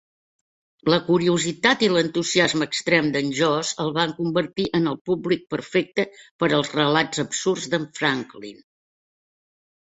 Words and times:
La 0.91 0.97
curiositat 1.09 1.83
i 1.87 1.89
l'entusiasme 1.91 2.67
extrem 2.69 3.09
d'en 3.15 3.29
Josh 3.39 3.73
el 3.83 3.93
van 3.97 4.15
convertir 4.21 4.65
en 4.79 4.89
el 4.93 4.97
públic 5.11 5.45
perfecte 5.57 6.07
per 6.45 6.51
als 6.59 6.73
relats 6.79 7.23
absurds 7.27 7.69
d'en 7.75 7.87
Franklin. 8.01 8.65